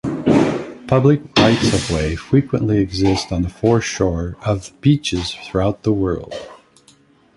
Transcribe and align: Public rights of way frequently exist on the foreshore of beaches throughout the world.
Public 0.87 1.21
rights 1.37 1.71
of 1.75 1.91
way 1.95 2.15
frequently 2.15 2.79
exist 2.79 3.31
on 3.31 3.43
the 3.43 3.49
foreshore 3.49 4.35
of 4.43 4.71
beaches 4.81 5.29
throughout 5.45 5.83
the 5.83 5.93
world. 5.93 6.33